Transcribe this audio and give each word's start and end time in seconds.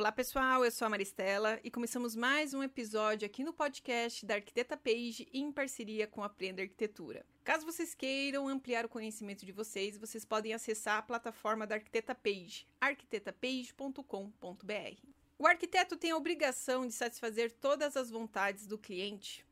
Olá 0.00 0.10
pessoal, 0.10 0.64
eu 0.64 0.70
sou 0.70 0.86
a 0.86 0.88
Maristela 0.88 1.60
e 1.62 1.70
começamos 1.70 2.16
mais 2.16 2.54
um 2.54 2.62
episódio 2.62 3.26
aqui 3.26 3.44
no 3.44 3.52
podcast 3.52 4.24
da 4.24 4.36
Arquiteta 4.36 4.74
Page 4.74 5.28
em 5.30 5.52
parceria 5.52 6.06
com 6.06 6.24
Aprenda 6.24 6.62
Arquitetura. 6.62 7.22
Caso 7.44 7.66
vocês 7.66 7.94
queiram 7.94 8.48
ampliar 8.48 8.86
o 8.86 8.88
conhecimento 8.88 9.44
de 9.44 9.52
vocês, 9.52 9.98
vocês 9.98 10.24
podem 10.24 10.54
acessar 10.54 10.96
a 10.96 11.02
plataforma 11.02 11.66
da 11.66 11.74
Arquiteta 11.74 12.14
Page, 12.14 12.66
arquitetapage.com.br. 12.80 15.06
O 15.38 15.46
arquiteto 15.46 15.98
tem 15.98 16.12
a 16.12 16.16
obrigação 16.16 16.86
de 16.86 16.94
satisfazer 16.94 17.52
todas 17.52 17.94
as 17.94 18.08
vontades 18.08 18.66
do 18.66 18.78
cliente. 18.78 19.44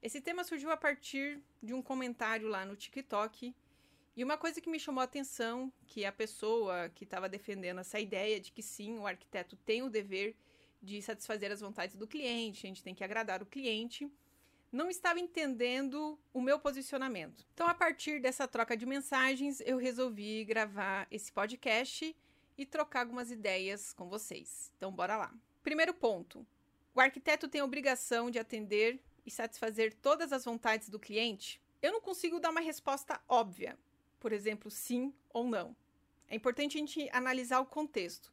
Esse 0.00 0.20
tema 0.20 0.44
surgiu 0.44 0.70
a 0.70 0.76
partir 0.76 1.42
de 1.60 1.74
um 1.74 1.82
comentário 1.82 2.46
lá 2.46 2.64
no 2.64 2.76
TikTok 2.76 3.52
e 4.16 4.24
uma 4.24 4.36
coisa 4.36 4.60
que 4.60 4.68
me 4.68 4.80
chamou 4.80 5.00
a 5.00 5.04
atenção, 5.04 5.72
que 5.86 6.04
a 6.04 6.12
pessoa 6.12 6.88
que 6.90 7.04
estava 7.04 7.28
defendendo 7.28 7.80
essa 7.80 8.00
ideia 8.00 8.40
de 8.40 8.52
que 8.52 8.62
sim, 8.62 8.98
o 8.98 9.06
arquiteto 9.06 9.56
tem 9.56 9.82
o 9.82 9.90
dever 9.90 10.36
de 10.82 11.00
satisfazer 11.00 11.52
as 11.52 11.60
vontades 11.60 11.96
do 11.96 12.06
cliente, 12.06 12.66
a 12.66 12.68
gente 12.68 12.82
tem 12.82 12.94
que 12.94 13.04
agradar 13.04 13.42
o 13.42 13.46
cliente, 13.46 14.10
não 14.72 14.88
estava 14.88 15.18
entendendo 15.18 16.18
o 16.32 16.40
meu 16.40 16.58
posicionamento. 16.58 17.46
Então, 17.54 17.66
a 17.66 17.74
partir 17.74 18.20
dessa 18.20 18.46
troca 18.46 18.76
de 18.76 18.86
mensagens, 18.86 19.60
eu 19.60 19.76
resolvi 19.76 20.44
gravar 20.44 21.06
esse 21.10 21.32
podcast 21.32 22.16
e 22.56 22.66
trocar 22.66 23.00
algumas 23.00 23.30
ideias 23.30 23.92
com 23.92 24.08
vocês. 24.08 24.72
Então, 24.76 24.92
bora 24.92 25.16
lá. 25.16 25.34
Primeiro 25.62 25.92
ponto: 25.92 26.46
o 26.94 27.00
arquiteto 27.00 27.48
tem 27.48 27.60
a 27.60 27.64
obrigação 27.64 28.30
de 28.30 28.38
atender 28.38 29.00
e 29.24 29.30
satisfazer 29.30 29.94
todas 29.94 30.32
as 30.32 30.44
vontades 30.44 30.88
do 30.88 30.98
cliente? 30.98 31.60
Eu 31.82 31.92
não 31.92 32.00
consigo 32.00 32.38
dar 32.38 32.50
uma 32.50 32.60
resposta 32.60 33.20
óbvia, 33.28 33.78
por 34.20 34.32
exemplo, 34.32 34.70
sim 34.70 35.12
ou 35.30 35.48
não. 35.48 35.74
É 36.28 36.36
importante 36.36 36.76
a 36.76 36.80
gente 36.80 37.08
analisar 37.12 37.58
o 37.58 37.66
contexto. 37.66 38.32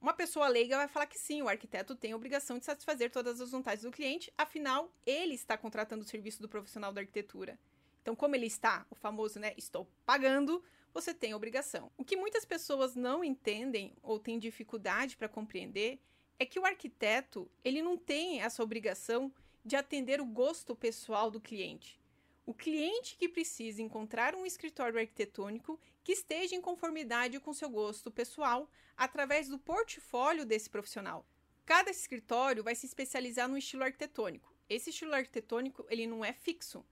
Uma 0.00 0.14
pessoa 0.14 0.48
leiga 0.48 0.78
vai 0.78 0.88
falar 0.88 1.04
que 1.06 1.18
sim, 1.18 1.42
o 1.42 1.48
arquiteto 1.48 1.94
tem 1.94 2.12
a 2.12 2.16
obrigação 2.16 2.58
de 2.58 2.64
satisfazer 2.64 3.10
todas 3.10 3.38
as 3.38 3.50
vontades 3.50 3.84
do 3.84 3.90
cliente, 3.90 4.32
afinal, 4.38 4.90
ele 5.04 5.34
está 5.34 5.58
contratando 5.58 6.02
o 6.02 6.08
serviço 6.08 6.40
do 6.40 6.48
profissional 6.48 6.90
da 6.90 7.02
arquitetura. 7.02 7.58
Então, 8.00 8.16
como 8.16 8.34
ele 8.34 8.46
está, 8.46 8.86
o 8.88 8.94
famoso, 8.94 9.38
né, 9.38 9.52
estou 9.58 9.86
pagando, 10.06 10.64
você 10.94 11.12
tem 11.12 11.32
a 11.32 11.36
obrigação. 11.36 11.92
O 11.98 12.04
que 12.04 12.16
muitas 12.16 12.46
pessoas 12.46 12.96
não 12.96 13.22
entendem 13.22 13.94
ou 14.02 14.18
têm 14.18 14.38
dificuldade 14.38 15.18
para 15.18 15.28
compreender 15.28 16.00
é 16.38 16.46
que 16.46 16.58
o 16.58 16.64
arquiteto, 16.64 17.50
ele 17.62 17.82
não 17.82 17.98
tem 17.98 18.40
essa 18.40 18.62
obrigação 18.62 19.30
de 19.62 19.76
atender 19.76 20.18
o 20.22 20.24
gosto 20.24 20.74
pessoal 20.74 21.30
do 21.30 21.38
cliente. 21.38 21.99
O 22.46 22.54
cliente 22.54 23.16
que 23.16 23.28
precisa 23.28 23.82
encontrar 23.82 24.34
um 24.34 24.46
escritório 24.46 24.98
arquitetônico 24.98 25.78
que 26.02 26.12
esteja 26.12 26.56
em 26.56 26.60
conformidade 26.60 27.38
com 27.38 27.52
seu 27.52 27.68
gosto 27.68 28.10
pessoal 28.10 28.70
através 28.96 29.48
do 29.48 29.58
portfólio 29.58 30.44
desse 30.44 30.68
profissional. 30.68 31.26
Cada 31.64 31.90
escritório 31.90 32.64
vai 32.64 32.74
se 32.74 32.86
especializar 32.86 33.48
no 33.48 33.56
estilo 33.56 33.84
arquitetônico. 33.84 34.52
Esse 34.68 34.90
estilo 34.90 35.14
arquitetônico 35.14 35.86
ele 35.88 36.06
não 36.06 36.24
é 36.24 36.32
fixo, 36.32 36.84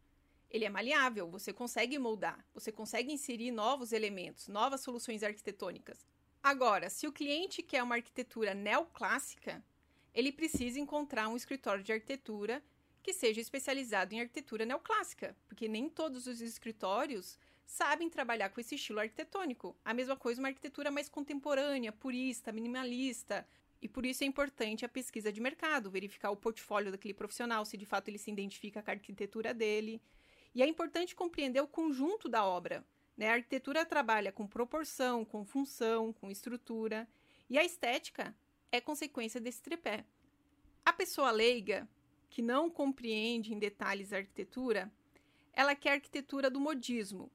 ele 0.50 0.64
é 0.64 0.70
maleável, 0.70 1.28
você 1.28 1.52
consegue 1.52 1.98
moldar, 1.98 2.44
você 2.54 2.72
consegue 2.72 3.12
inserir 3.12 3.50
novos 3.50 3.92
elementos, 3.92 4.48
novas 4.48 4.80
soluções 4.80 5.22
arquitetônicas. 5.22 6.06
Agora, 6.42 6.88
se 6.88 7.06
o 7.06 7.12
cliente 7.12 7.62
quer 7.62 7.82
uma 7.82 7.96
arquitetura 7.96 8.54
neoclássica, 8.54 9.62
ele 10.14 10.32
precisa 10.32 10.80
encontrar 10.80 11.28
um 11.28 11.36
escritório 11.36 11.84
de 11.84 11.92
arquitetura 11.92 12.62
que 13.08 13.12
seja 13.14 13.40
especializado 13.40 14.14
em 14.14 14.20
arquitetura 14.20 14.66
neoclássica, 14.66 15.34
porque 15.46 15.66
nem 15.66 15.88
todos 15.88 16.26
os 16.26 16.42
escritórios 16.42 17.38
sabem 17.64 18.10
trabalhar 18.10 18.50
com 18.50 18.60
esse 18.60 18.74
estilo 18.74 19.00
arquitetônico. 19.00 19.74
A 19.82 19.94
mesma 19.94 20.14
coisa 20.14 20.42
uma 20.42 20.48
arquitetura 20.48 20.90
mais 20.90 21.08
contemporânea, 21.08 21.90
purista, 21.90 22.52
minimalista. 22.52 23.48
E 23.80 23.88
por 23.88 24.04
isso 24.04 24.24
é 24.24 24.26
importante 24.26 24.84
a 24.84 24.88
pesquisa 24.90 25.32
de 25.32 25.40
mercado, 25.40 25.90
verificar 25.90 26.30
o 26.30 26.36
portfólio 26.36 26.92
daquele 26.92 27.14
profissional, 27.14 27.64
se 27.64 27.78
de 27.78 27.86
fato 27.86 28.08
ele 28.08 28.18
se 28.18 28.30
identifica 28.30 28.82
com 28.82 28.90
a 28.90 28.92
arquitetura 28.92 29.54
dele. 29.54 30.02
E 30.54 30.62
é 30.62 30.66
importante 30.66 31.16
compreender 31.16 31.62
o 31.62 31.66
conjunto 31.66 32.28
da 32.28 32.44
obra. 32.44 32.84
Né? 33.16 33.30
A 33.30 33.34
arquitetura 33.36 33.86
trabalha 33.86 34.30
com 34.30 34.46
proporção, 34.46 35.24
com 35.24 35.46
função, 35.46 36.12
com 36.12 36.30
estrutura. 36.30 37.08
E 37.48 37.56
a 37.56 37.64
estética 37.64 38.36
é 38.70 38.82
consequência 38.82 39.40
desse 39.40 39.62
tripé. 39.62 40.04
A 40.84 40.92
pessoa 40.92 41.30
leiga 41.30 41.88
que 42.28 42.42
não 42.42 42.70
compreende 42.70 43.52
em 43.52 43.58
detalhes 43.58 44.12
a 44.12 44.18
arquitetura, 44.18 44.92
ela 45.52 45.74
quer 45.74 45.90
a 45.90 45.94
arquitetura 45.94 46.50
do 46.50 46.60
modismo, 46.60 47.30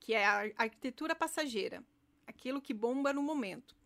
que 0.00 0.12
é 0.12 0.26
a 0.26 0.52
arquitetura 0.56 1.14
passageira, 1.14 1.82
aquilo 2.26 2.60
que 2.60 2.74
bomba 2.74 3.12
no 3.12 3.22
momento. 3.22 3.76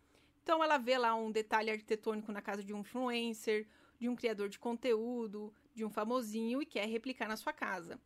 Então 0.43 0.63
ela 0.63 0.77
vê 0.77 0.97
lá 0.97 1.15
um 1.15 1.31
detalhe 1.31 1.69
arquitetônico 1.69 2.31
na 2.31 2.41
casa 2.41 2.63
de 2.63 2.73
um 2.73 2.79
influencer, 2.79 3.67
de 3.99 4.09
um 4.09 4.15
criador 4.15 4.49
de 4.49 4.57
conteúdo, 4.57 5.53
de 5.75 5.85
um 5.85 5.89
famosinho 5.89 6.61
e 6.61 6.65
quer 6.65 6.87
replicar 6.87 7.27
na 7.27 7.37
sua 7.37 7.53
casa. 7.53 7.99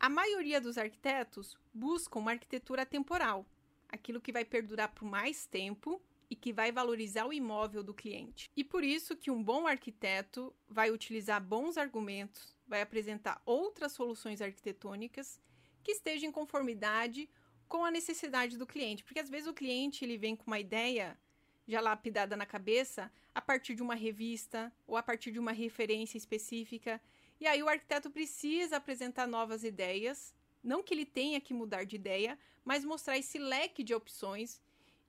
A 0.00 0.08
maioria 0.08 0.60
dos 0.60 0.78
arquitetos 0.78 1.56
buscam 1.74 2.20
uma 2.20 2.30
arquitetura 2.30 2.86
temporal, 2.86 3.44
aquilo 3.88 4.20
que 4.20 4.32
vai 4.32 4.44
perdurar 4.44 4.92
por 4.92 5.04
mais 5.04 5.46
tempo 5.46 6.00
e 6.30 6.36
que 6.36 6.52
vai 6.52 6.70
valorizar 6.70 7.26
o 7.26 7.32
imóvel 7.32 7.82
do 7.82 7.94
cliente. 7.94 8.50
E 8.56 8.62
por 8.62 8.84
isso 8.84 9.16
que 9.16 9.30
um 9.30 9.42
bom 9.42 9.66
arquiteto 9.66 10.54
vai 10.68 10.90
utilizar 10.90 11.42
bons 11.42 11.76
argumentos, 11.78 12.56
vai 12.66 12.82
apresentar 12.82 13.40
outras 13.46 13.92
soluções 13.92 14.40
arquitetônicas 14.40 15.40
que 15.82 15.92
estejam 15.92 16.28
em 16.28 16.32
conformidade 16.32 17.28
com 17.66 17.84
a 17.84 17.90
necessidade 17.90 18.56
do 18.56 18.66
cliente, 18.66 19.04
porque 19.04 19.20
às 19.20 19.28
vezes 19.28 19.46
o 19.46 19.54
cliente 19.54 20.04
ele 20.04 20.16
vem 20.16 20.34
com 20.34 20.46
uma 20.46 20.58
ideia 20.58 21.18
já 21.66 21.80
lapidada 21.80 22.36
na 22.36 22.46
cabeça 22.46 23.12
a 23.34 23.42
partir 23.42 23.74
de 23.74 23.82
uma 23.82 23.94
revista 23.94 24.72
ou 24.86 24.96
a 24.96 25.02
partir 25.02 25.30
de 25.30 25.38
uma 25.38 25.52
referência 25.52 26.16
específica, 26.16 27.00
e 27.40 27.46
aí 27.46 27.62
o 27.62 27.68
arquiteto 27.68 28.10
precisa 28.10 28.78
apresentar 28.78 29.26
novas 29.26 29.62
ideias, 29.62 30.34
não 30.62 30.82
que 30.82 30.92
ele 30.92 31.04
tenha 31.04 31.40
que 31.40 31.54
mudar 31.54 31.84
de 31.84 31.96
ideia, 31.96 32.38
mas 32.64 32.84
mostrar 32.84 33.16
esse 33.16 33.38
leque 33.38 33.84
de 33.84 33.94
opções 33.94 34.60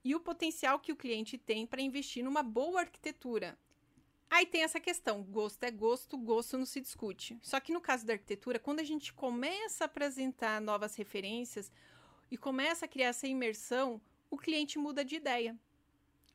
e 0.04 0.16
o 0.16 0.20
potencial 0.20 0.80
que 0.80 0.92
o 0.92 0.96
cliente 0.96 1.38
tem 1.38 1.66
para 1.66 1.82
investir 1.82 2.24
numa 2.24 2.44
boa 2.44 2.82
arquitetura. 2.82 3.58
Aí 4.30 4.46
tem 4.46 4.64
essa 4.64 4.80
questão: 4.80 5.24
gosto 5.24 5.64
é 5.64 5.72
gosto, 5.72 6.18
gosto 6.18 6.58
não 6.58 6.66
se 6.66 6.80
discute. 6.80 7.38
Só 7.42 7.60
que 7.60 7.74
no 7.74 7.82
caso 7.82 8.06
da 8.06 8.14
arquitetura, 8.14 8.60
quando 8.60 8.80
a 8.80 8.84
gente 8.84 9.12
começa 9.12 9.84
a 9.84 9.88
apresentar 9.88 10.62
novas 10.62 10.96
referências 10.96 11.72
e 12.30 12.38
começa 12.38 12.86
a 12.86 12.88
criar 12.88 13.08
essa 13.08 13.28
imersão, 13.28 14.00
o 14.30 14.38
cliente 14.38 14.78
muda 14.78 15.04
de 15.04 15.16
ideia. 15.16 15.58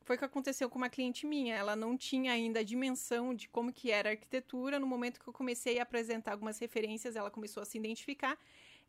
Foi 0.03 0.17
o 0.17 0.19
que 0.19 0.25
aconteceu 0.25 0.69
com 0.69 0.77
uma 0.77 0.89
cliente 0.89 1.25
minha. 1.25 1.55
Ela 1.55 1.75
não 1.75 1.97
tinha 1.97 2.31
ainda 2.31 2.59
a 2.59 2.63
dimensão 2.63 3.33
de 3.33 3.49
como 3.49 3.73
que 3.73 3.89
era 3.89 4.09
a 4.09 4.11
arquitetura. 4.11 4.77
No 4.77 4.85
momento 4.85 5.19
que 5.19 5.27
eu 5.27 5.33
comecei 5.33 5.79
a 5.79 5.83
apresentar 5.83 6.33
algumas 6.33 6.59
referências, 6.59 7.15
ela 7.15 7.31
começou 7.31 7.63
a 7.63 7.65
se 7.65 7.77
identificar. 7.77 8.37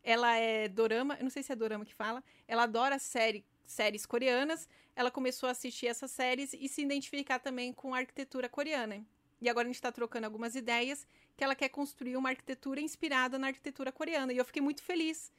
Ela 0.03 0.35
é 0.35 0.67
dorama, 0.67 1.15
eu 1.15 1.23
não 1.23 1.31
sei 1.31 1.41
se 1.41 1.51
é 1.51 1.55
dorama 1.55 1.85
que 1.85 1.93
fala. 1.93 2.23
Ela 2.47 2.63
adora 2.63 2.99
série 2.99 3.43
séries 3.67 4.05
coreanas, 4.05 4.67
ela 4.95 5.11
começou 5.11 5.47
a 5.47 5.51
assistir 5.51 5.85
essas 5.85 6.09
séries 6.09 6.53
e 6.53 6.67
se 6.67 6.81
identificar 6.81 7.37
também 7.37 7.71
com 7.71 7.93
a 7.93 7.99
arquitetura 7.99 8.49
coreana. 8.49 9.05
E 9.39 9.47
agora 9.47 9.67
a 9.67 9.69
gente 9.69 9.75
está 9.75 9.91
trocando 9.91 10.25
algumas 10.25 10.55
ideias 10.55 11.05
que 11.35 11.43
ela 11.43 11.53
quer 11.53 11.69
construir 11.69 12.17
uma 12.17 12.29
arquitetura 12.29 12.81
inspirada 12.81 13.37
na 13.37 13.47
arquitetura 13.47 13.91
coreana. 13.91 14.33
E 14.33 14.37
eu 14.37 14.45
fiquei 14.45 14.61
muito 14.61 14.81
feliz, 14.81 15.31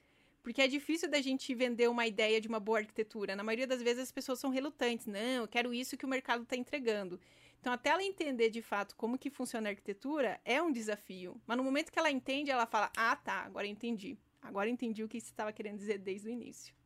porque 0.43 0.63
é 0.63 0.69
difícil 0.69 1.11
da 1.11 1.21
gente 1.21 1.53
vender 1.55 1.89
uma 1.89 2.07
ideia 2.07 2.41
de 2.41 2.47
uma 2.47 2.61
boa 2.61 2.79
arquitetura. 2.79 3.35
Na 3.35 3.43
maioria 3.43 3.67
das 3.67 3.83
vezes 3.83 4.05
as 4.05 4.13
pessoas 4.13 4.39
são 4.39 4.51
relutantes. 4.51 5.07
Não, 5.07 5.43
eu 5.43 5.49
quero 5.49 5.75
isso 5.75 5.97
que 5.97 6.05
o 6.05 6.09
mercado 6.09 6.45
está 6.45 6.55
entregando. 6.55 7.19
Então, 7.61 7.73
até 7.73 7.91
ela 7.91 8.05
entender 8.05 8.51
de 8.51 8.63
fato 8.63 8.95
como 8.95 9.19
que 9.19 9.31
funciona 9.31 9.69
a 9.69 9.73
arquitetura, 9.73 10.41
é 10.45 10.63
um 10.63 10.71
desafio. 10.71 11.41
Mas 11.45 11.57
no 11.57 11.65
momento 11.65 11.91
que 11.91 11.99
ela 11.99 12.11
entende, 12.11 12.53
ela 12.53 12.67
fala, 12.67 12.93
ah, 12.97 13.17
tá, 13.17 13.43
agora 13.43 13.67
entendi. 13.67 14.17
Agora 14.41 14.71
entendi 14.71 15.03
o 15.03 15.09
que 15.09 15.21
você 15.21 15.27
estava 15.27 15.53
querendo 15.53 15.79
dizer 15.79 15.99
desde 15.99 16.29
o 16.29 16.31
início. 16.31 16.78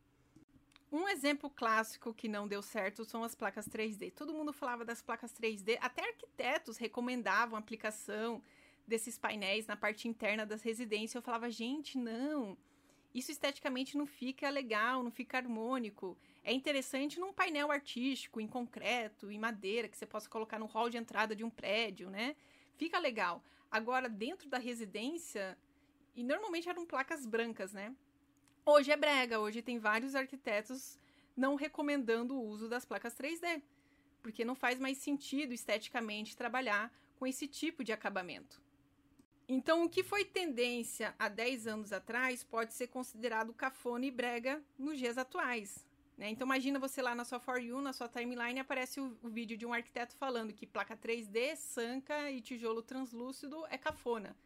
Um 0.93 1.09
exemplo 1.09 1.49
clássico 1.49 2.13
que 2.13 2.29
não 2.29 2.47
deu 2.47 2.61
certo 2.61 3.03
são 3.03 3.25
as 3.25 3.35
placas 3.35 3.67
3D. 3.67 4.13
Todo 4.13 4.35
mundo 4.35 4.53
falava 4.53 4.85
das 4.85 5.01
placas 5.01 5.33
3D, 5.33 5.79
até 5.81 6.03
arquitetos 6.07 6.77
recomendavam 6.77 7.57
a 7.57 7.59
aplicação 7.61 8.43
desses 8.87 9.17
painéis 9.17 9.67
na 9.67 9.75
parte 9.75 10.07
interna 10.07 10.45
das 10.45 10.61
residências. 10.61 11.15
Eu 11.15 11.23
falava, 11.23 11.49
gente, 11.49 11.97
não. 11.97 12.59
Isso 13.15 13.33
esteticamente 13.33 13.97
não 13.97 14.05
fica 14.05 14.51
legal, 14.51 15.03
não 15.03 15.11
fica 15.11 15.39
harmônico. 15.39 16.15
É 16.45 16.53
interessante 16.53 17.19
num 17.19 17.33
painel 17.33 17.73
artístico, 17.73 18.39
em 18.39 18.47
concreto, 18.47 19.31
em 19.31 19.39
madeira, 19.39 19.89
que 19.89 19.97
você 19.97 20.05
possa 20.05 20.29
colocar 20.29 20.59
no 20.59 20.67
hall 20.67 20.91
de 20.91 20.99
entrada 20.99 21.35
de 21.35 21.43
um 21.43 21.49
prédio, 21.49 22.11
né? 22.11 22.37
Fica 22.77 22.99
legal. 22.99 23.43
Agora, 23.71 24.11
dentro 24.11 24.47
da 24.47 24.59
residência, 24.59 25.57
e 26.15 26.23
normalmente 26.23 26.69
eram 26.69 26.85
placas 26.85 27.25
brancas, 27.25 27.73
né? 27.73 27.95
Hoje 28.65 28.93
é 28.93 28.97
brega, 28.97 29.41
hoje 29.41 29.61
tem 29.61 29.81
vários 29.81 30.15
arquitetos 30.15 30.97
não 31.37 31.57
recomendando 31.57 32.37
o 32.37 32.47
uso 32.47 32.69
das 32.69 32.85
placas 32.85 33.13
3D, 33.13 33.61
porque 34.23 34.45
não 34.45 34.55
faz 34.55 34.79
mais 34.79 34.99
sentido 34.99 35.53
esteticamente 35.53 36.37
trabalhar 36.37 36.93
com 37.19 37.27
esse 37.27 37.49
tipo 37.49 37.83
de 37.83 37.93
acabamento. 37.93 38.63
Então, 39.49 39.85
o 39.85 39.89
que 39.89 40.05
foi 40.05 40.25
tendência 40.25 41.13
há 41.19 41.29
10 41.29 41.67
anos 41.67 41.93
atrás 41.93 42.45
pode 42.45 42.73
ser 42.73 42.87
considerado 42.87 43.53
cafona 43.53 44.07
e 44.07 44.13
brega 44.13 44.63
nos 44.79 44.97
dias 44.97 45.19
atuais. 45.19 45.85
Né? 46.17 46.31
Então 46.31 46.47
imagina 46.47 46.79
você 46.79 47.03
lá 47.03 47.17
na 47.17 47.25
sua 47.25 47.41
For 47.41 47.61
You, 47.61 47.81
na 47.81 47.93
sua 47.93 48.09
timeline, 48.09 48.61
aparece 48.61 49.01
o, 49.01 49.19
o 49.25 49.29
vídeo 49.29 49.57
de 49.57 49.67
um 49.67 49.73
arquiteto 49.73 50.15
falando 50.15 50.53
que 50.53 50.69
placa 50.69 50.97
3D, 50.97 51.57
sanca 51.57 52.31
e 52.31 52.41
tijolo 52.41 52.81
translúcido 52.81 53.67
é 53.71 53.77
cafona. 53.77 54.37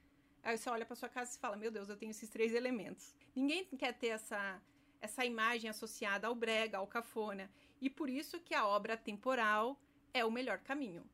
Aí 0.43 0.57
você 0.57 0.71
olha 0.71 0.87
para 0.87 0.97
sua 0.97 1.09
casa 1.09 1.37
e 1.37 1.39
fala: 1.39 1.57
Meu 1.57 1.71
Deus, 1.71 1.89
eu 1.89 1.97
tenho 1.97 2.11
esses 2.11 2.31
três 2.31 2.55
elementos. 2.55 3.15
Ninguém 3.37 3.67
quer 3.67 3.93
ter 3.93 4.09
essa, 4.09 4.63
essa 4.99 5.23
imagem 5.23 5.69
associada 5.69 6.27
ao 6.27 6.35
brega, 6.35 6.79
ao 6.79 6.87
cafona. 6.87 7.51
E 7.83 7.91
por 7.91 8.09
isso 8.09 8.41
que 8.41 8.55
a 8.55 8.67
obra 8.67 8.97
temporal 8.97 9.79
é 10.15 10.25
o 10.25 10.31
melhor 10.31 10.59
caminho. 10.61 11.05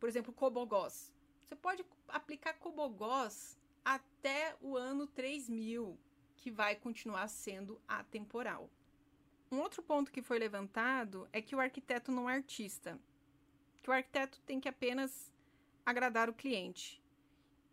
Por 0.00 0.08
exemplo, 0.08 0.32
Cobogós. 0.32 1.14
Você 1.46 1.54
pode 1.54 1.84
aplicar 2.08 2.54
Cobogós 2.54 3.56
até 3.84 4.56
o 4.60 4.76
ano 4.76 5.06
3000, 5.06 5.96
que 6.36 6.50
vai 6.50 6.74
continuar 6.74 7.28
sendo 7.28 7.80
atemporal. 7.86 8.68
Um 9.50 9.60
outro 9.60 9.80
ponto 9.80 10.10
que 10.10 10.20
foi 10.20 10.40
levantado 10.40 11.28
é 11.32 11.40
que 11.40 11.54
o 11.54 11.60
arquiteto 11.60 12.10
não 12.10 12.28
é 12.28 12.34
artista. 12.34 12.98
Que 13.82 13.88
o 13.88 13.92
arquiteto 13.92 14.40
tem 14.40 14.60
que 14.60 14.68
apenas 14.68 15.32
agradar 15.86 16.28
o 16.28 16.34
cliente. 16.34 17.00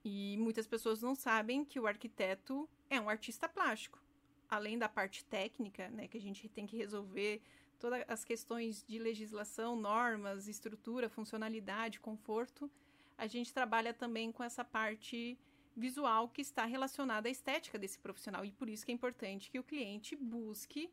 E 0.07 0.37
muitas 0.37 0.67
pessoas 0.67 1.01
não 1.01 1.15
sabem 1.15 1.65
que 1.65 1.79
o 1.79 1.87
arquiteto 1.87 2.69
é 2.91 3.01
um 3.01 3.09
artista 3.09 3.49
plástico. 3.49 3.99
Além 4.47 4.77
da 4.77 4.87
parte 4.87 5.25
técnica, 5.25 5.89
né, 5.89 6.07
que 6.07 6.15
a 6.15 6.21
gente 6.21 6.47
tem 6.47 6.67
que 6.67 6.77
resolver 6.77 7.41
todas 7.79 8.05
as 8.07 8.23
questões 8.23 8.85
de 8.87 8.99
legislação, 8.99 9.75
normas, 9.75 10.47
estrutura, 10.47 11.09
funcionalidade, 11.09 11.99
conforto, 11.99 12.69
a 13.17 13.25
gente 13.25 13.51
trabalha 13.51 13.95
também 13.95 14.31
com 14.31 14.43
essa 14.43 14.63
parte 14.63 15.39
visual 15.75 16.29
que 16.29 16.41
está 16.41 16.65
relacionada 16.65 17.27
à 17.27 17.31
estética 17.31 17.79
desse 17.79 17.97
profissional. 17.97 18.45
E 18.45 18.51
por 18.51 18.69
isso 18.69 18.85
que 18.85 18.91
é 18.91 18.95
importante 18.95 19.49
que 19.49 19.57
o 19.57 19.63
cliente 19.63 20.15
busque 20.15 20.87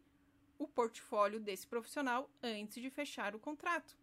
o 0.59 0.67
portfólio 0.67 1.38
desse 1.38 1.67
profissional 1.67 2.31
antes 2.43 2.81
de 2.81 2.88
fechar 2.88 3.35
o 3.35 3.38
contrato. 3.38 3.94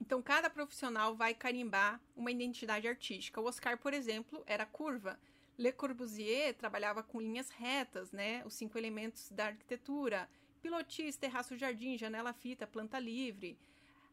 Então, 0.00 0.22
cada 0.22 0.48
profissional 0.48 1.14
vai 1.14 1.34
carimbar 1.34 2.00
uma 2.16 2.30
identidade 2.30 2.86
artística. 2.86 3.40
O 3.40 3.44
Oscar, 3.44 3.76
por 3.78 3.92
exemplo, 3.92 4.42
era 4.46 4.64
curva. 4.64 5.18
Le 5.56 5.72
Corbusier 5.72 6.54
trabalhava 6.54 7.02
com 7.02 7.20
linhas 7.20 7.50
retas, 7.50 8.12
né? 8.12 8.42
Os 8.46 8.54
cinco 8.54 8.78
elementos 8.78 9.30
da 9.30 9.46
arquitetura. 9.46 10.28
Pilotis, 10.62 11.16
terraço, 11.16 11.56
jardim, 11.56 11.98
janela, 11.98 12.32
fita, 12.32 12.66
planta 12.66 12.98
livre. 12.98 13.58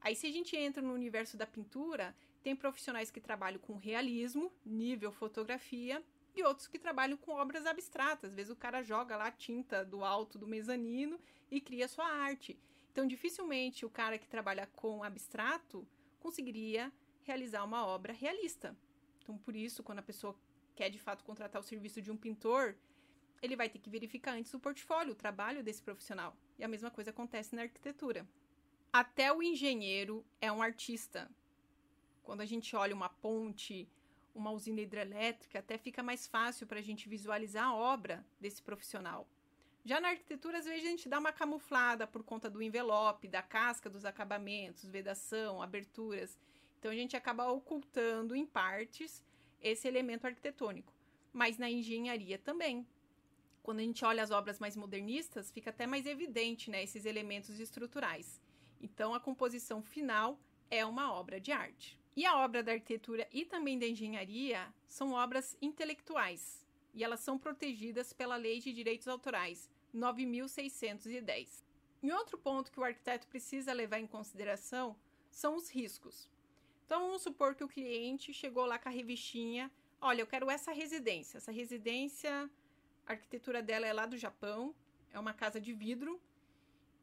Aí, 0.02 0.16
se 0.16 0.28
a 0.28 0.32
gente 0.32 0.56
entra 0.56 0.82
no 0.82 0.94
universo 0.94 1.38
da 1.38 1.46
pintura, 1.46 2.16
tem 2.44 2.56
profissionais 2.56 3.10
que 3.10 3.20
trabalham 3.20 3.60
com 3.60 3.76
realismo, 3.76 4.52
nível 4.66 5.12
fotografia, 5.12 6.04
e 6.36 6.44
outros 6.44 6.68
que 6.68 6.78
trabalham 6.78 7.18
com 7.18 7.32
obras 7.32 7.66
abstratas. 7.66 8.30
Às 8.32 8.36
vezes 8.36 8.52
o 8.52 8.56
cara 8.56 8.84
joga 8.84 9.16
lá 9.16 9.32
tinta 9.32 9.84
do 9.86 10.04
alto 10.04 10.38
do 10.38 10.48
mezanino 10.48 11.20
e 11.50 11.62
cria 11.62 11.88
sua 11.88 12.06
arte. 12.06 12.60
Então, 12.96 13.06
dificilmente 13.06 13.86
o 13.86 13.90
cara 13.90 14.18
que 14.18 14.26
trabalha 14.26 14.68
com 14.68 15.04
abstrato 15.04 15.86
conseguiria 16.18 16.94
realizar 17.24 17.66
uma 17.66 17.86
obra 17.86 18.14
realista. 18.14 18.74
Então, 19.22 19.38
por 19.38 19.54
isso, 19.54 19.84
quando 19.84 20.00
a 20.00 20.02
pessoa 20.02 20.34
quer 20.74 20.90
de 20.90 20.98
fato 20.98 21.26
contratar 21.26 21.60
o 21.62 21.66
serviço 21.66 22.02
de 22.02 22.10
um 22.10 22.16
pintor, 22.16 22.74
ele 23.42 23.58
vai 23.58 23.68
ter 23.68 23.80
que 23.80 23.90
verificar 23.90 24.32
antes 24.32 24.54
o 24.54 24.62
portfólio, 24.62 25.12
o 25.12 25.16
trabalho 25.16 25.62
desse 25.62 25.82
profissional. 25.82 26.38
E 26.58 26.64
a 26.64 26.70
mesma 26.70 26.90
coisa 26.90 27.10
acontece 27.10 27.54
na 27.54 27.64
arquitetura. 27.64 28.26
Até 28.94 29.30
o 29.30 29.44
engenheiro 29.44 30.26
é 30.40 30.50
um 30.50 30.62
artista. 30.62 31.30
Quando 32.24 32.40
a 32.40 32.46
gente 32.46 32.78
olha 32.78 32.96
uma 32.96 33.10
ponte, 33.10 33.90
uma 34.34 34.52
usina 34.52 34.80
hidrelétrica, 34.80 35.60
até 35.60 35.78
fica 35.78 36.02
mais 36.02 36.28
fácil 36.28 36.66
para 36.66 36.80
a 36.80 36.82
gente 36.82 37.10
visualizar 37.10 37.66
a 37.66 37.76
obra 37.76 38.26
desse 38.40 38.64
profissional. 38.64 39.28
Já 39.86 40.02
na 40.02 40.10
arquitetura, 40.10 40.58
às 40.58 40.66
vezes 40.66 40.84
a 40.84 40.90
gente 40.90 41.08
dá 41.08 41.20
uma 41.20 41.32
camuflada 41.32 42.08
por 42.08 42.24
conta 42.24 42.50
do 42.50 42.60
envelope, 42.60 43.28
da 43.28 43.44
casca 43.44 43.88
dos 43.88 44.04
acabamentos, 44.04 44.84
vedação, 44.84 45.62
aberturas. 45.62 46.40
Então 46.80 46.92
a 46.92 46.96
gente 46.96 47.16
acaba 47.16 47.52
ocultando 47.52 48.36
em 48.36 48.48
partes 48.48 49.24
esse 49.62 49.88
elemento 49.88 50.26
arquitetônico. 50.26 50.92
Mas 51.32 51.60
na 51.60 51.70
engenharia 51.70 52.40
também. 52.40 52.88
Quando 53.62 53.80
a 53.80 53.84
gente 53.84 54.04
olha 54.04 54.24
as 54.24 54.32
obras 54.32 54.58
mais 54.58 54.76
modernistas, 54.76 55.52
fica 55.52 55.70
até 55.70 55.86
mais 55.86 56.08
evidente 56.08 56.72
né, 56.72 56.84
esses 56.84 57.06
elementos 57.06 57.60
estruturais. 57.60 58.42
Então 58.82 59.14
a 59.14 59.20
composição 59.20 59.84
final 59.84 60.40
é 60.72 60.84
uma 60.84 61.14
obra 61.14 61.40
de 61.40 61.52
arte. 61.52 62.00
E 62.16 62.26
a 62.26 62.36
obra 62.38 62.64
da 62.64 62.72
arquitetura 62.72 63.28
e 63.32 63.46
também 63.46 63.78
da 63.78 63.86
engenharia 63.86 64.74
são 64.88 65.12
obras 65.12 65.56
intelectuais 65.62 66.65
e 66.96 67.04
elas 67.04 67.20
são 67.20 67.38
protegidas 67.38 68.14
pela 68.14 68.38
Lei 68.38 68.60
de 68.60 68.72
Direitos 68.72 69.08
Autorais, 69.08 69.70
9.610. 69.94 71.64
E 72.02 72.12
outro 72.12 72.38
ponto 72.38 72.72
que 72.72 72.80
o 72.80 72.84
arquiteto 72.84 73.28
precisa 73.28 73.74
levar 73.74 74.00
em 74.00 74.08
consideração 74.08 74.96
são 75.30 75.56
os 75.56 75.70
riscos. 75.70 76.32
Então, 76.86 77.02
vamos 77.02 77.22
supor 77.22 77.54
que 77.54 77.64
o 77.64 77.68
cliente 77.68 78.34
chegou 78.34 78.66
lá 78.66 78.80
com 78.80 78.88
a 78.88 78.92
revistinha: 78.92 79.70
olha, 80.00 80.22
eu 80.22 80.28
quero 80.28 80.50
essa 80.50 80.72
residência. 80.72 81.38
Essa 81.38 81.52
residência, 81.52 82.50
a 83.06 83.12
arquitetura 83.12 83.62
dela 83.62 83.86
é 83.86 83.92
lá 83.92 84.06
do 84.06 84.18
Japão, 84.18 84.74
é 85.12 85.20
uma 85.20 85.34
casa 85.34 85.60
de 85.60 85.74
vidro, 85.74 86.22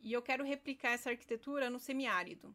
e 0.00 0.12
eu 0.12 0.22
quero 0.22 0.44
replicar 0.44 0.92
essa 0.92 1.10
arquitetura 1.10 1.68
no 1.68 1.78
semiárido. 1.78 2.54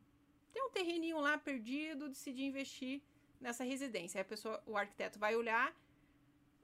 Tem 0.52 0.64
um 0.64 0.72
terreninho 0.72 1.20
lá 1.20 1.38
perdido, 1.38 2.10
decidi 2.10 2.46
investir 2.46 3.02
nessa 3.40 3.64
residência. 3.64 4.18
Aí 4.18 4.22
a 4.22 4.26
pessoa, 4.26 4.64
o 4.66 4.76
arquiteto 4.76 5.20
vai 5.20 5.36
olhar 5.36 5.76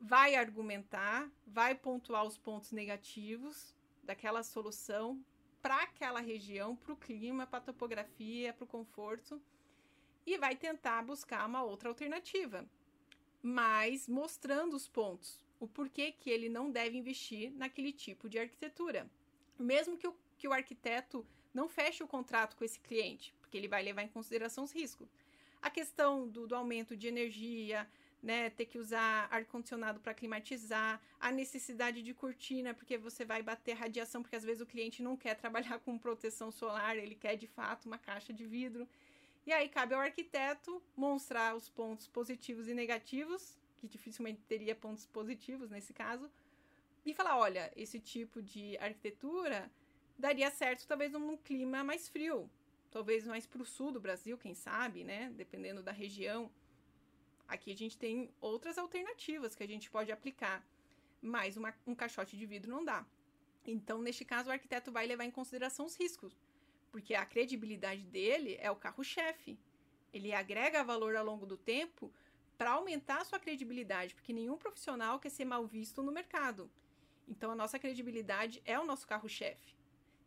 vai 0.03 0.35
argumentar, 0.35 1.31
vai 1.47 1.73
pontuar 1.73 2.25
os 2.25 2.37
pontos 2.37 2.73
negativos 2.73 3.73
daquela 4.03 4.43
solução 4.43 5.23
para 5.61 5.81
aquela 5.81 6.19
região, 6.19 6.75
para 6.75 6.91
o 6.91 6.97
clima, 6.97 7.47
para 7.47 7.59
a 7.59 7.61
topografia, 7.61 8.51
para 8.51 8.65
o 8.65 8.67
conforto 8.67 9.41
e 10.25 10.37
vai 10.37 10.57
tentar 10.57 11.01
buscar 11.03 11.47
uma 11.47 11.63
outra 11.63 11.87
alternativa, 11.87 12.69
mas 13.41 14.05
mostrando 14.09 14.75
os 14.75 14.89
pontos, 14.89 15.41
o 15.57 15.69
porquê 15.69 16.11
que 16.11 16.29
ele 16.29 16.49
não 16.49 16.69
deve 16.69 16.97
investir 16.97 17.53
naquele 17.53 17.93
tipo 17.93 18.27
de 18.27 18.37
arquitetura, 18.37 19.09
mesmo 19.57 19.97
que 19.97 20.07
o, 20.07 20.13
que 20.37 20.49
o 20.49 20.53
arquiteto 20.53 21.25
não 21.53 21.69
feche 21.69 22.03
o 22.03 22.07
contrato 22.07 22.57
com 22.57 22.65
esse 22.65 22.79
cliente, 22.81 23.33
porque 23.39 23.55
ele 23.55 23.69
vai 23.69 23.81
levar 23.81 24.03
em 24.03 24.09
consideração 24.09 24.65
os 24.65 24.73
riscos. 24.73 25.07
A 25.61 25.69
questão 25.69 26.27
do, 26.27 26.45
do 26.45 26.55
aumento 26.55 26.97
de 26.97 27.07
energia, 27.07 27.89
né, 28.23 28.49
ter 28.49 28.65
que 28.65 28.79
usar 28.79 29.27
ar-condicionado 29.29 29.99
para 29.99 30.13
climatizar, 30.13 31.01
a 31.19 31.29
necessidade 31.29 32.01
de 32.01 32.13
cortina, 32.13 32.73
porque 32.73 32.97
você 32.97 33.25
vai 33.25 33.43
bater 33.43 33.73
radiação, 33.73 34.21
porque 34.21 34.37
às 34.37 34.45
vezes 34.45 34.61
o 34.61 34.65
cliente 34.65 35.03
não 35.03 35.17
quer 35.17 35.35
trabalhar 35.35 35.77
com 35.79 35.99
proteção 35.99 36.49
solar, 36.49 36.97
ele 36.97 37.15
quer 37.15 37.35
de 37.35 37.47
fato 37.47 37.85
uma 37.85 37.97
caixa 37.97 38.31
de 38.31 38.45
vidro. 38.45 38.87
E 39.45 39.51
aí 39.51 39.67
cabe 39.67 39.93
ao 39.93 39.99
arquiteto 39.99 40.81
mostrar 40.95 41.53
os 41.53 41.67
pontos 41.67 42.07
positivos 42.07 42.69
e 42.69 42.73
negativos, 42.73 43.59
que 43.77 43.89
dificilmente 43.89 44.41
teria 44.47 44.73
pontos 44.73 45.05
positivos 45.05 45.69
nesse 45.69 45.91
caso, 45.93 46.31
e 47.05 47.13
falar: 47.13 47.37
olha, 47.37 47.69
esse 47.75 47.99
tipo 47.99 48.41
de 48.41 48.77
arquitetura 48.77 49.69
daria 50.17 50.49
certo 50.49 50.87
talvez 50.87 51.11
num 51.11 51.35
clima 51.35 51.83
mais 51.83 52.07
frio, 52.07 52.49
talvez 52.89 53.25
mais 53.25 53.45
para 53.45 53.61
o 53.61 53.65
sul 53.65 53.91
do 53.91 53.99
Brasil, 53.99 54.37
quem 54.37 54.53
sabe, 54.55 55.03
né? 55.03 55.29
Dependendo 55.35 55.83
da 55.83 55.91
região. 55.91 56.49
Aqui 57.47 57.71
a 57.71 57.75
gente 57.75 57.97
tem 57.97 58.29
outras 58.39 58.77
alternativas 58.77 59.55
que 59.55 59.63
a 59.63 59.67
gente 59.67 59.89
pode 59.89 60.11
aplicar, 60.11 60.65
mas 61.21 61.57
uma, 61.57 61.73
um 61.85 61.95
caixote 61.95 62.37
de 62.37 62.45
vidro 62.45 62.71
não 62.71 62.83
dá. 62.83 63.05
Então, 63.65 64.01
neste 64.01 64.25
caso, 64.25 64.49
o 64.49 64.51
arquiteto 64.51 64.91
vai 64.91 65.05
levar 65.05 65.23
em 65.25 65.31
consideração 65.31 65.85
os 65.85 65.95
riscos, 65.95 66.37
porque 66.91 67.15
a 67.15 67.25
credibilidade 67.25 68.03
dele 68.05 68.57
é 68.59 68.69
o 68.69 68.75
carro-chefe. 68.75 69.57
Ele 70.13 70.33
agrega 70.33 70.83
valor 70.83 71.15
ao 71.15 71.25
longo 71.25 71.45
do 71.45 71.57
tempo 71.57 72.11
para 72.57 72.71
aumentar 72.71 73.21
a 73.21 73.25
sua 73.25 73.39
credibilidade, 73.39 74.13
porque 74.13 74.33
nenhum 74.33 74.57
profissional 74.57 75.19
quer 75.19 75.29
ser 75.29 75.45
mal 75.45 75.65
visto 75.65 76.03
no 76.03 76.11
mercado. 76.11 76.69
Então, 77.27 77.51
a 77.51 77.55
nossa 77.55 77.79
credibilidade 77.79 78.61
é 78.65 78.77
o 78.79 78.85
nosso 78.85 79.07
carro-chefe. 79.07 79.75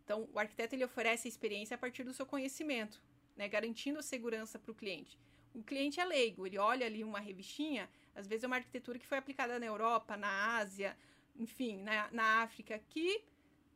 Então, 0.04 0.28
o 0.32 0.38
arquiteto 0.38 0.75
ele 0.75 0.85
oferece 0.85 1.28
a 1.28 1.30
experiência 1.30 1.75
a 1.75 1.78
partir 1.78 2.04
do 2.04 2.14
seu 2.14 2.25
conhecimento, 2.25 3.02
né, 3.37 3.49
garantindo 3.49 3.99
a 3.99 4.02
segurança 4.02 4.58
para 4.58 4.73
o 4.73 4.75
cliente 4.75 5.18
o 5.56 5.62
cliente 5.62 5.98
é 5.98 6.04
leigo, 6.04 6.46
ele 6.46 6.58
olha 6.58 6.84
ali 6.84 7.02
uma 7.02 7.18
revistinha, 7.18 7.88
às 8.14 8.26
vezes 8.26 8.44
é 8.44 8.46
uma 8.46 8.56
arquitetura 8.56 8.98
que 8.98 9.06
foi 9.06 9.16
aplicada 9.16 9.58
na 9.58 9.64
Europa, 9.64 10.16
na 10.16 10.56
Ásia, 10.56 10.96
enfim, 11.34 11.78
na, 11.78 12.10
na 12.12 12.42
África, 12.42 12.78
que 12.90 13.25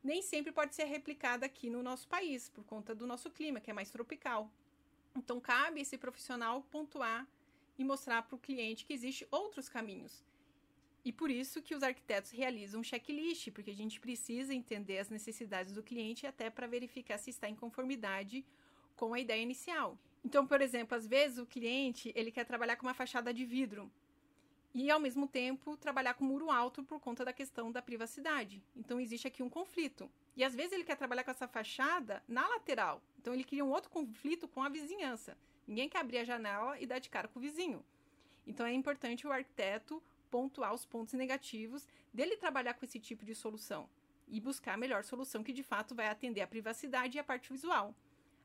nem 0.05 0.21
sempre 0.21 0.53
pode 0.53 0.75
ser 0.75 0.85
replicada 0.85 1.47
aqui 1.47 1.71
no 1.71 1.83
nosso 1.83 2.07
país, 2.07 2.51
por 2.51 2.65
conta 2.65 2.95
do 2.95 3.07
nosso 3.07 3.31
clima, 3.31 3.61
que 3.61 3.71
é 3.71 3.75
mais 3.75 3.91
tropical. 3.91 4.51
Então, 5.17 5.41
cabe 5.41 5.81
esse 5.81 5.97
profissional 5.97 6.63
pontuar 6.71 7.27
e 7.79 7.85
mostrar 7.85 8.23
para 8.23 8.37
o 8.37 8.39
cliente 8.39 8.85
que 8.85 8.93
existem 8.93 9.27
outros 9.31 9.69
caminhos. 9.69 10.23
E 11.03 11.11
por 11.11 11.31
isso 11.31 11.63
que 11.63 11.75
os 11.75 11.83
arquitetos 11.83 12.31
realizam 12.31 12.81
um 12.81 12.85
checklist, 12.85 13.51
porque 13.53 13.71
a 13.71 13.75
gente 13.75 13.99
precisa 13.99 14.55
entender 14.55 14.99
as 14.99 15.09
necessidades 15.09 15.73
do 15.73 15.83
cliente 15.83 16.27
até 16.27 16.51
para 16.51 16.67
verificar 16.67 17.17
se 17.17 17.31
está 17.31 17.49
em 17.49 17.55
conformidade 17.55 18.45
com 18.97 19.15
a 19.15 19.19
ideia 19.19 19.43
inicial. 19.43 19.99
Então, 20.25 20.47
por 20.47 20.61
exemplo, 20.61 20.97
às 20.97 21.07
vezes 21.07 21.39
o 21.39 21.47
cliente 21.47 22.13
ele 22.15 22.31
quer 22.31 22.45
trabalhar 22.45 22.77
com 22.77 22.87
uma 22.87 22.95
fachada 22.95 23.33
de 23.33 23.45
vidro 23.45 23.91
e 24.73 24.91
ao 24.91 25.01
mesmo 25.01 25.27
tempo 25.27 25.77
trabalhar 25.77 26.15
com 26.15 26.25
muro 26.25 26.51
alto 26.51 26.83
por 26.83 27.01
conta 27.01 27.25
da 27.25 27.33
questão 27.33 27.73
da 27.73 27.83
privacidade. 27.83 28.63
Então 28.77 29.01
existe 29.01 29.27
aqui 29.27 29.43
um 29.43 29.49
conflito. 29.49 30.11
E 30.37 30.45
às 30.45 30.55
vezes 30.55 30.73
ele 30.73 30.85
quer 30.85 30.97
trabalhar 30.97 31.25
com 31.25 31.31
essa 31.31 31.49
fachada 31.49 32.23
na 32.29 32.47
lateral. 32.47 33.03
Então 33.19 33.35
ele 33.35 33.45
cria 33.45 33.65
um 33.65 33.71
outro 33.71 33.91
conflito 33.91 34.47
com 34.47 34.63
a 34.63 34.69
vizinhança. 34.69 35.37
Ninguém 35.67 35.89
quer 35.89 35.99
abrir 35.99 36.19
a 36.19 36.25
janela 36.25 36.79
e 36.79 36.87
dar 36.87 36.99
de 36.99 37.11
cara 37.11 37.29
com 37.29 37.39
o 37.39 37.43
vizinho. 37.43 37.85
Então 38.47 38.65
é 38.65 38.73
importante 38.73 39.27
o 39.27 39.33
arquiteto 39.33 40.03
pontuar 40.31 40.73
os 40.73 40.85
pontos 40.85 41.15
negativos 41.15 41.89
dele 42.15 42.37
trabalhar 42.37 42.75
com 42.75 42.85
esse 42.85 43.01
tipo 43.01 43.25
de 43.25 43.35
solução 43.35 43.89
e 44.29 44.41
buscar 44.41 44.75
a 44.75 44.77
melhor 44.77 45.03
solução 45.03 45.43
que 45.43 45.53
de 45.53 45.63
fato 45.63 45.95
vai 45.95 46.07
atender 46.07 46.41
a 46.41 46.47
privacidade 46.47 47.17
e 47.17 47.21
a 47.21 47.25
parte 47.25 47.53
visual. 47.53 47.95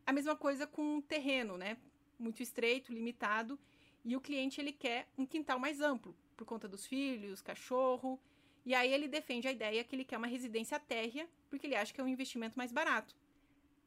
A 0.05 0.13
mesma 0.13 0.35
coisa 0.35 0.67
com 0.67 0.97
um 0.97 1.01
terreno, 1.01 1.57
né? 1.57 1.77
Muito 2.17 2.43
estreito, 2.43 2.93
limitado, 2.93 3.59
e 4.03 4.15
o 4.15 4.21
cliente 4.21 4.61
ele 4.61 4.71
quer 4.71 5.07
um 5.17 5.25
quintal 5.25 5.57
mais 5.57 5.81
amplo, 5.81 6.15
por 6.37 6.45
conta 6.45 6.67
dos 6.67 6.85
filhos, 6.85 7.41
cachorro, 7.41 8.19
e 8.65 8.75
aí 8.75 8.93
ele 8.93 9.07
defende 9.07 9.47
a 9.47 9.51
ideia 9.51 9.83
que 9.83 9.95
ele 9.95 10.05
quer 10.05 10.17
uma 10.17 10.27
residência 10.27 10.79
térrea, 10.79 11.27
porque 11.49 11.65
ele 11.65 11.75
acha 11.75 11.93
que 11.93 11.99
é 11.99 12.03
um 12.03 12.07
investimento 12.07 12.57
mais 12.57 12.71
barato. 12.71 13.15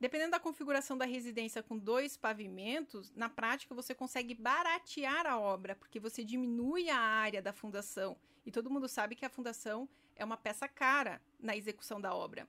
Dependendo 0.01 0.33
da 0.33 0.41
configuração 0.41 0.97
da 0.97 1.05
residência 1.05 1.63
com 1.63 1.77
dois 1.77 2.17
pavimentos, 2.17 3.13
na 3.15 3.29
prática 3.29 3.75
você 3.75 3.95
consegue 3.95 4.35
baratear 4.35 5.27
a 5.27 5.39
obra, 5.39 5.75
porque 5.75 5.99
você 5.99 6.25
diminui 6.25 6.89
a 6.89 6.99
área 6.99 7.43
da 7.43 7.53
fundação. 7.53 8.17
E 8.47 8.53
todo 8.53 8.71
mundo 8.71 8.89
sabe 8.89 9.17
que 9.17 9.25
a 9.25 9.31
fundação 9.31 9.89
é 10.15 10.25
uma 10.25 10.37
peça 10.37 10.69
cara 10.69 11.21
na 11.41 11.57
execução 11.57 12.01
da 12.01 12.15
obra. 12.15 12.49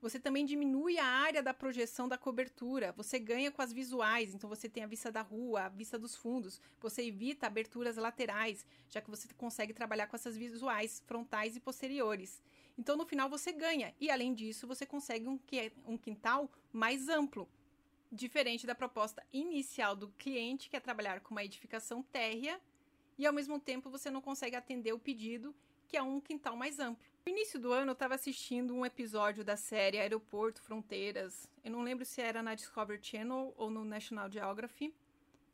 Você 0.00 0.20
também 0.20 0.44
diminui 0.44 0.98
a 0.98 1.06
área 1.06 1.42
da 1.42 1.54
projeção 1.54 2.06
da 2.06 2.18
cobertura, 2.18 2.92
você 2.92 3.18
ganha 3.18 3.50
com 3.50 3.62
as 3.62 3.72
visuais, 3.72 4.34
então 4.34 4.48
você 4.48 4.68
tem 4.68 4.84
a 4.84 4.86
vista 4.86 5.10
da 5.10 5.22
rua, 5.22 5.62
a 5.62 5.68
vista 5.68 5.98
dos 5.98 6.14
fundos, 6.14 6.60
você 6.80 7.02
evita 7.06 7.46
aberturas 7.46 7.96
laterais, 7.96 8.66
já 8.88 9.00
que 9.00 9.10
você 9.10 9.26
consegue 9.36 9.72
trabalhar 9.72 10.06
com 10.06 10.14
essas 10.14 10.36
visuais 10.36 11.02
frontais 11.06 11.56
e 11.56 11.60
posteriores. 11.60 12.42
Então, 12.78 12.96
no 12.96 13.06
final, 13.06 13.28
você 13.30 13.52
ganha. 13.52 13.94
E, 13.98 14.10
além 14.10 14.34
disso, 14.34 14.66
você 14.66 14.84
consegue 14.84 15.26
um, 15.26 15.40
um 15.86 15.96
quintal 15.96 16.50
mais 16.72 17.08
amplo. 17.08 17.48
Diferente 18.12 18.66
da 18.66 18.74
proposta 18.74 19.26
inicial 19.32 19.96
do 19.96 20.08
cliente, 20.08 20.68
que 20.68 20.76
é 20.76 20.80
trabalhar 20.80 21.20
com 21.20 21.34
uma 21.34 21.44
edificação 21.44 22.02
térrea, 22.02 22.60
e 23.18 23.26
ao 23.26 23.32
mesmo 23.32 23.58
tempo 23.58 23.88
você 23.88 24.10
não 24.10 24.20
consegue 24.20 24.56
atender 24.56 24.92
o 24.92 24.98
pedido, 24.98 25.54
que 25.88 25.96
é 25.96 26.02
um 26.02 26.20
quintal 26.20 26.54
mais 26.54 26.78
amplo. 26.78 27.02
No 27.26 27.32
início 27.32 27.58
do 27.58 27.72
ano, 27.72 27.90
eu 27.90 27.94
estava 27.94 28.14
assistindo 28.14 28.72
um 28.72 28.86
episódio 28.86 29.42
da 29.42 29.56
série 29.56 29.98
Aeroporto 29.98 30.62
Fronteiras. 30.62 31.50
Eu 31.64 31.72
não 31.72 31.82
lembro 31.82 32.04
se 32.04 32.20
era 32.20 32.40
na 32.40 32.54
Discovery 32.54 33.00
Channel 33.02 33.52
ou 33.56 33.68
no 33.68 33.84
National 33.84 34.30
Geography, 34.30 34.94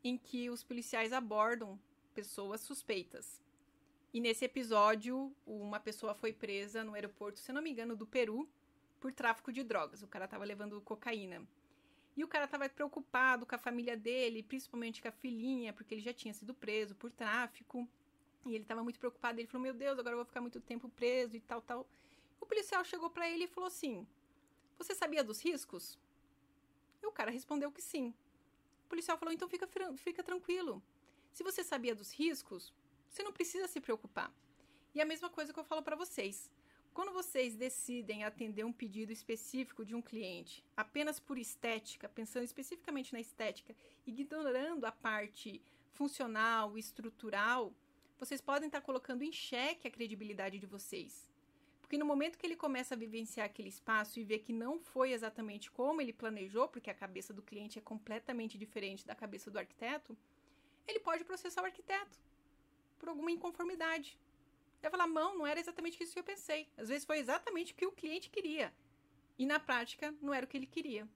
em 0.03 0.15
que 0.15 0.51
os 0.51 0.63
policiais 0.63 1.11
abordam 1.11 1.79
pessoas 2.13 2.61
suspeitas. 2.61 3.41
E 4.13 4.21
nesse 4.21 4.45
episódio, 4.45 5.35
uma 5.47 5.79
pessoa 5.79 6.13
foi 6.13 6.31
presa 6.31 6.83
no 6.83 6.93
aeroporto, 6.93 7.39
se 7.39 7.51
não 7.51 7.63
me 7.63 7.71
engano, 7.71 7.95
do 7.95 8.05
Peru, 8.05 8.47
por 8.99 9.11
tráfico 9.11 9.51
de 9.51 9.63
drogas. 9.63 10.03
O 10.03 10.07
cara 10.07 10.25
estava 10.25 10.45
levando 10.45 10.79
cocaína. 10.79 11.41
E 12.15 12.23
o 12.23 12.27
cara 12.27 12.45
estava 12.45 12.69
preocupado 12.69 13.47
com 13.47 13.55
a 13.55 13.57
família 13.57 13.97
dele, 13.97 14.43
principalmente 14.43 15.01
com 15.01 15.07
a 15.07 15.11
filhinha, 15.11 15.73
porque 15.73 15.95
ele 15.95 16.01
já 16.01 16.13
tinha 16.13 16.35
sido 16.35 16.53
preso 16.53 16.93
por 16.93 17.09
tráfico. 17.09 17.89
E 18.45 18.55
ele 18.55 18.63
estava 18.63 18.83
muito 18.83 18.99
preocupado. 18.99 19.39
Ele 19.39 19.47
falou: 19.47 19.63
Meu 19.63 19.73
Deus, 19.73 19.97
agora 19.97 20.13
eu 20.13 20.17
vou 20.17 20.25
ficar 20.25 20.41
muito 20.41 20.59
tempo 20.59 20.89
preso 20.89 21.35
e 21.35 21.39
tal, 21.39 21.61
tal. 21.61 21.87
O 22.39 22.45
policial 22.45 22.83
chegou 22.83 23.09
para 23.09 23.29
ele 23.29 23.45
e 23.45 23.47
falou 23.47 23.67
assim: 23.67 24.07
Você 24.77 24.93
sabia 24.93 25.23
dos 25.23 25.41
riscos? 25.41 25.97
E 27.01 27.05
o 27.05 27.11
cara 27.11 27.31
respondeu 27.31 27.71
que 27.71 27.81
sim. 27.81 28.13
O 28.85 28.89
policial 28.89 29.17
falou: 29.17 29.33
Então 29.33 29.47
fica, 29.47 29.67
fica 29.97 30.23
tranquilo. 30.23 30.81
Se 31.31 31.43
você 31.43 31.63
sabia 31.63 31.95
dos 31.95 32.11
riscos, 32.13 32.73
você 33.09 33.23
não 33.23 33.33
precisa 33.33 33.67
se 33.67 33.79
preocupar. 33.79 34.31
E 34.93 35.01
a 35.01 35.05
mesma 35.05 35.29
coisa 35.29 35.51
que 35.53 35.59
eu 35.59 35.63
falo 35.63 35.81
para 35.81 35.95
vocês. 35.95 36.51
Quando 36.93 37.11
vocês 37.11 37.55
decidem 37.55 38.23
atender 38.23 38.63
um 38.63 38.71
pedido 38.71 39.11
específico 39.11 39.83
de 39.83 39.95
um 39.95 40.01
cliente 40.01 40.63
apenas 40.77 41.19
por 41.19 41.39
estética, 41.39 42.07
pensando 42.07 42.43
especificamente 42.43 43.11
na 43.13 43.19
estética, 43.19 43.75
ignorando 44.05 44.85
a 44.85 44.91
parte 44.91 45.59
funcional, 45.91 46.77
estrutural, 46.77 47.73
vocês 48.25 48.39
podem 48.39 48.67
estar 48.67 48.81
colocando 48.81 49.23
em 49.23 49.31
xeque 49.31 49.87
a 49.87 49.91
credibilidade 49.91 50.57
de 50.57 50.65
vocês. 50.65 51.29
Porque 51.81 51.97
no 51.97 52.05
momento 52.05 52.37
que 52.37 52.45
ele 52.45 52.55
começa 52.55 52.95
a 52.95 52.97
vivenciar 52.97 53.45
aquele 53.45 53.67
espaço 53.67 54.19
e 54.19 54.23
ver 54.23 54.39
que 54.39 54.53
não 54.53 54.79
foi 54.79 55.11
exatamente 55.11 55.69
como 55.69 56.01
ele 56.01 56.13
planejou, 56.13 56.67
porque 56.69 56.89
a 56.89 56.93
cabeça 56.93 57.33
do 57.33 57.41
cliente 57.41 57.77
é 57.77 57.81
completamente 57.81 58.57
diferente 58.57 59.05
da 59.05 59.13
cabeça 59.13 59.51
do 59.51 59.59
arquiteto, 59.59 60.17
ele 60.87 60.99
pode 60.99 61.25
processar 61.25 61.61
o 61.61 61.65
arquiteto 61.65 62.17
por 62.97 63.09
alguma 63.09 63.29
inconformidade. 63.29 64.17
Vai 64.81 64.89
falar, 64.89 65.07
não, 65.07 65.37
não 65.37 65.47
era 65.47 65.59
exatamente 65.59 66.01
isso 66.01 66.13
que 66.13 66.19
eu 66.19 66.23
pensei. 66.23 66.69
Às 66.77 66.87
vezes 66.87 67.05
foi 67.05 67.19
exatamente 67.19 67.73
o 67.73 67.75
que 67.75 67.85
o 67.85 67.91
cliente 67.91 68.29
queria. 68.29 68.73
E 69.37 69.45
na 69.45 69.59
prática, 69.59 70.15
não 70.21 70.33
era 70.33 70.45
o 70.45 70.49
que 70.49 70.57
ele 70.57 70.65
queria. 70.65 71.07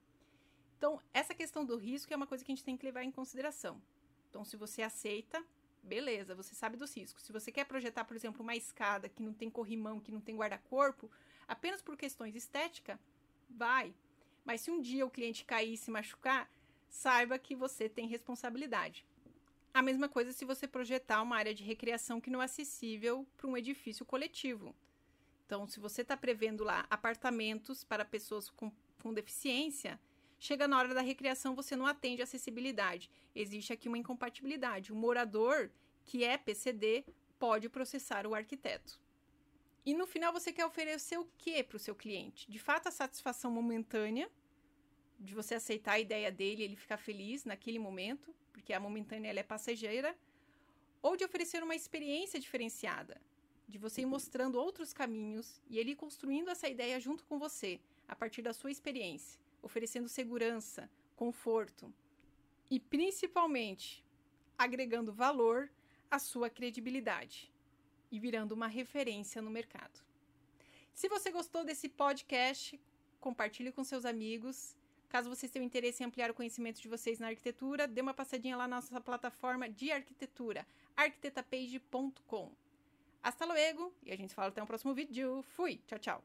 Então, 0.77 1.01
essa 1.13 1.33
questão 1.33 1.65
do 1.65 1.77
risco 1.77 2.13
é 2.13 2.15
uma 2.15 2.27
coisa 2.27 2.43
que 2.43 2.51
a 2.51 2.55
gente 2.55 2.65
tem 2.65 2.77
que 2.77 2.85
levar 2.85 3.03
em 3.03 3.11
consideração. 3.11 3.81
Então, 4.29 4.43
se 4.45 4.55
você 4.55 4.81
aceita, 4.81 5.43
beleza, 5.87 6.35
você 6.35 6.53
sabe 6.53 6.77
dos 6.77 6.95
riscos. 6.95 7.23
Se 7.23 7.31
você 7.31 7.51
quer 7.51 7.65
projetar, 7.65 8.05
por 8.05 8.15
exemplo, 8.15 8.43
uma 8.43 8.55
escada 8.55 9.09
que 9.09 9.23
não 9.23 9.33
tem 9.33 9.49
corrimão, 9.49 9.99
que 9.99 10.11
não 10.11 10.21
tem 10.21 10.35
guarda-corpo, 10.35 11.09
apenas 11.47 11.81
por 11.81 11.97
questões 11.97 12.35
estéticas, 12.35 12.99
vai. 13.49 13.93
Mas 14.45 14.61
se 14.61 14.69
um 14.69 14.79
dia 14.79 15.05
o 15.05 15.09
cliente 15.09 15.45
cair 15.45 15.73
e 15.73 15.77
se 15.77 15.89
machucar, 15.89 16.49
saiba 16.89 17.39
que 17.39 17.55
você 17.55 17.89
tem 17.89 18.07
responsabilidade. 18.07 19.05
A 19.73 19.81
mesma 19.81 20.09
coisa 20.09 20.31
se 20.31 20.45
você 20.45 20.67
projetar 20.67 21.21
uma 21.21 21.37
área 21.37 21.53
de 21.53 21.63
recreação 21.63 22.19
que 22.19 22.29
não 22.29 22.41
é 22.41 22.45
acessível 22.45 23.27
para 23.37 23.47
um 23.47 23.57
edifício 23.57 24.05
coletivo. 24.05 24.75
Então, 25.45 25.67
se 25.67 25.79
você 25.79 26.01
está 26.01 26.17
prevendo 26.17 26.63
lá 26.63 26.85
apartamentos 26.89 27.83
para 27.83 28.03
pessoas 28.03 28.49
com, 28.49 28.71
com 29.01 29.13
deficiência, 29.13 29.99
chega 30.39 30.67
na 30.67 30.77
hora 30.77 30.93
da 30.93 31.01
recreação 31.01 31.55
você 31.55 31.75
não 31.75 31.85
atende 31.85 32.21
a 32.21 32.23
acessibilidade. 32.23 33.09
Existe 33.35 33.73
aqui 33.73 33.87
uma 33.87 33.97
incompatibilidade. 33.97 34.91
O 34.91 34.95
morador, 34.95 35.69
que 36.05 36.23
é 36.23 36.37
PCD, 36.37 37.05
pode 37.39 37.69
processar 37.69 38.25
o 38.25 38.35
arquiteto. 38.35 38.99
E 39.85 39.93
no 39.93 40.05
final 40.05 40.33
você 40.33 40.51
quer 40.51 40.65
oferecer 40.65 41.17
o 41.17 41.27
que 41.37 41.63
para 41.63 41.77
o 41.77 41.79
seu 41.79 41.95
cliente? 41.95 42.51
De 42.51 42.59
fato, 42.59 42.87
a 42.87 42.91
satisfação 42.91 43.49
momentânea, 43.49 44.29
de 45.19 45.33
você 45.33 45.55
aceitar 45.55 45.93
a 45.93 45.99
ideia 45.99 46.31
dele, 46.31 46.63
ele 46.63 46.75
ficar 46.75 46.97
feliz 46.97 47.45
naquele 47.45 47.79
momento, 47.79 48.35
porque 48.51 48.73
a 48.73 48.79
momentânea 48.79 49.29
ela 49.29 49.39
é 49.39 49.43
passageira, 49.43 50.13
ou 51.01 51.15
de 51.15 51.23
oferecer 51.23 51.63
uma 51.63 51.75
experiência 51.75 52.39
diferenciada, 52.39 53.21
de 53.67 53.77
você 53.77 54.01
ir 54.01 54.05
mostrando 54.05 54.59
outros 54.59 54.91
caminhos 54.91 55.61
e 55.69 55.79
ele 55.79 55.95
construindo 55.95 56.49
essa 56.49 56.67
ideia 56.67 56.99
junto 56.99 57.23
com 57.23 57.39
você, 57.39 57.79
a 58.07 58.15
partir 58.15 58.41
da 58.41 58.53
sua 58.53 58.71
experiência, 58.71 59.39
oferecendo 59.61 60.07
segurança, 60.07 60.89
conforto 61.15 61.93
e 62.69 62.79
principalmente 62.79 64.03
agregando 64.57 65.13
valor 65.13 65.69
à 66.09 66.19
sua 66.19 66.49
credibilidade 66.49 67.51
e 68.11 68.19
virando 68.19 68.53
uma 68.53 68.67
referência 68.67 69.41
no 69.41 69.49
mercado. 69.49 69.99
Se 70.93 71.07
você 71.07 71.29
gostou 71.31 71.63
desse 71.63 71.89
podcast, 71.89 72.79
compartilhe 73.19 73.71
com 73.71 73.83
seus 73.83 74.05
amigos 74.05 74.75
Caso 75.09 75.29
vocês 75.29 75.51
tenham 75.51 75.65
interesse 75.65 76.03
em 76.03 76.05
ampliar 76.05 76.29
o 76.29 76.33
conhecimento 76.33 76.81
de 76.81 76.87
vocês 76.87 77.19
na 77.19 77.27
arquitetura, 77.27 77.87
dê 77.87 78.01
uma 78.01 78.13
passadinha 78.13 78.57
lá 78.57 78.67
na 78.67 78.77
nossa 78.77 78.99
plataforma 78.99 79.69
de 79.69 79.91
arquitetura, 79.91 80.67
arquitetapage.com. 80.95 82.51
Hasta 83.23 83.45
luego 83.45 83.93
e 84.03 84.11
a 84.11 84.17
gente 84.17 84.33
fala 84.33 84.49
até 84.49 84.61
o 84.61 84.67
próximo 84.67 84.93
vídeo. 84.93 85.41
Fui! 85.41 85.79
Tchau, 85.87 85.99
tchau! 85.99 86.23